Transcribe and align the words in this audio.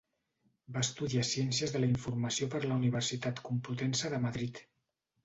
Va 0.77 0.81
estudiar 0.85 1.25
ciències 1.31 1.73
de 1.75 1.81
la 1.83 1.89
informació 1.95 2.47
per 2.53 2.63
la 2.63 2.79
Universitat 2.79 3.43
Complutense 3.51 4.13
de 4.15 4.23
Madrid. 4.25 4.65